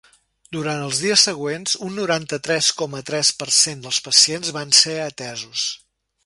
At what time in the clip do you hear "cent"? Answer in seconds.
3.59-3.85